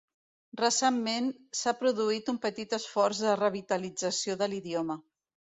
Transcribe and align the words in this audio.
Recentment 0.61 1.27
s'ha 1.59 1.73
produït 1.83 2.33
un 2.35 2.41
petit 2.47 2.75
esforç 2.81 3.23
de 3.27 3.37
revitalització 3.43 4.39
de 4.45 4.53
l'idioma. 4.55 5.01